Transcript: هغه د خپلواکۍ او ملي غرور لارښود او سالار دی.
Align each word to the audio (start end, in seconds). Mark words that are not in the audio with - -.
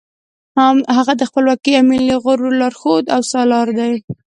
هغه 0.97 1.13
د 1.17 1.21
خپلواکۍ 1.29 1.71
او 1.77 1.85
ملي 1.89 2.15
غرور 2.23 2.53
لارښود 2.61 3.05
او 3.15 3.21
سالار 3.31 3.67
دی. 3.79 3.93